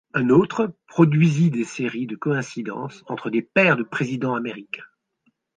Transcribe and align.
Un 0.15 0.29
autre 0.31 0.73
produisit 0.87 1.51
des 1.51 1.63
séries 1.63 2.07
de 2.07 2.15
coïncidences 2.15 3.03
entre 3.05 3.29
des 3.29 3.43
paires 3.43 3.77
de 3.77 3.83
présidents 3.83 4.33
américains. 4.33 4.81